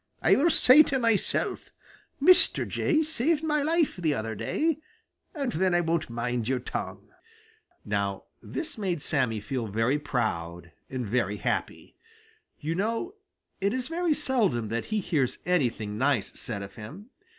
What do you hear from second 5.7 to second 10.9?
I won't mind your tongue." Now this made Sammy feel very proud